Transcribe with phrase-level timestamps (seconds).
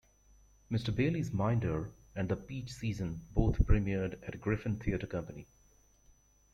[0.71, 5.45] "Mr Bailey's Minder" and "The Peach Season" both premiered at Griffin Theatre Company.